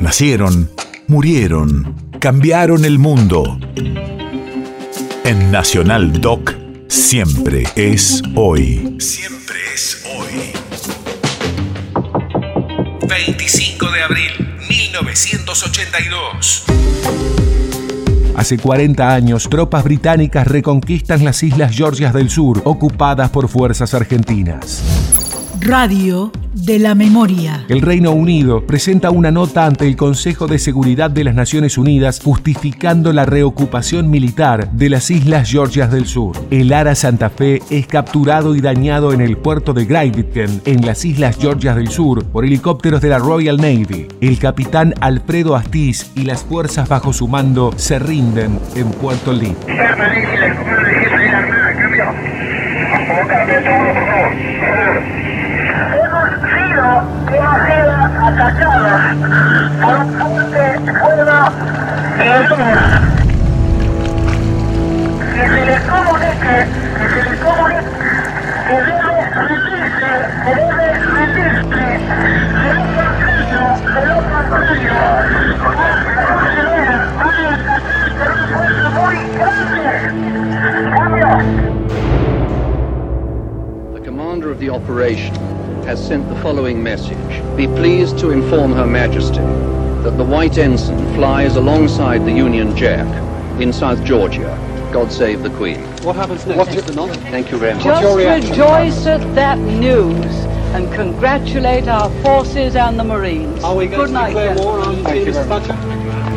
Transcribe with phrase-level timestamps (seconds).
[0.00, 0.70] Nacieron,
[1.08, 3.60] murieron, cambiaron el mundo.
[5.24, 6.54] En Nacional Doc,
[6.88, 8.96] siempre es hoy.
[8.98, 10.52] Siempre es hoy.
[13.06, 14.30] 25 de abril,
[14.70, 16.64] 1982.
[18.36, 24.82] Hace 40 años, tropas británicas reconquistan las Islas Georgias del Sur, ocupadas por fuerzas argentinas.
[25.60, 27.66] Radio de la Memoria.
[27.68, 32.18] El Reino Unido presenta una nota ante el Consejo de Seguridad de las Naciones Unidas
[32.24, 36.34] justificando la reocupación militar de las Islas Georgias del Sur.
[36.50, 41.04] El Ara Santa Fe es capturado y dañado en el puerto de Gravitken, en las
[41.04, 44.08] Islas Georgias del Sur, por helicópteros de la Royal Navy.
[44.22, 49.54] El capitán Alfredo Astiz y las fuerzas bajo su mando se rinden en Puerto Lee.
[57.30, 59.02] Demasiadas atacadas
[59.80, 60.64] por un fuerte
[60.98, 61.40] fuego
[65.34, 66.56] Que se les comunique,
[66.98, 68.00] que se les comunique
[68.70, 70.12] que debe rendirse,
[70.44, 71.86] que debe rendirse,
[72.60, 74.16] que no confío, que no
[74.50, 74.98] confío.
[81.10, 81.79] The
[84.20, 85.34] commander of the operation
[85.84, 87.56] has sent the following message.
[87.56, 89.46] Be pleased to inform Her Majesty
[90.04, 93.08] that the White Ensign flies alongside the Union Jack
[93.62, 94.58] in South Georgia.
[94.92, 95.80] God save the Queen.
[96.04, 96.94] What happens next, What's Mr.
[96.94, 97.08] Nunn?
[97.30, 97.82] Thank you very much.
[97.82, 100.34] Just rejoice at that news
[100.74, 103.64] and congratulate our forces and the Marines.
[103.64, 105.62] Are we going Good to night, declare war on Thank you Venus very much.
[105.64, 106.29] Thatcher?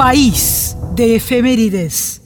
[0.00, 2.19] País de efemérides.